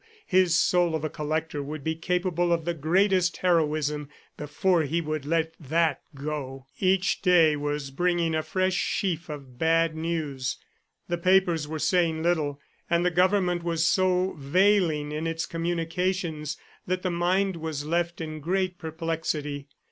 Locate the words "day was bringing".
7.21-8.33